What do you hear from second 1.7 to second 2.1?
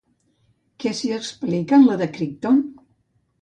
en la de